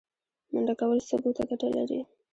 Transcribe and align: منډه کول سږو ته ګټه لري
منډه 0.51 0.73
کول 0.79 0.99
سږو 1.07 1.31
ته 1.37 1.43
ګټه 1.49 1.67
لري 1.77 1.99